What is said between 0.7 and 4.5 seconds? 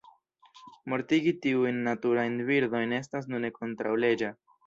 Mortigi tiujn naturajn birdojn estas nune kontraŭleĝa.